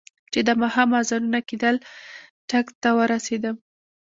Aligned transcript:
چې 0.31 0.39
د 0.47 0.49
ماښام 0.61 0.89
اذانونه 0.99 1.39
کېدل، 1.49 1.75
ټک 2.49 2.65
ته 2.81 2.89
ورسېدم. 2.97 3.55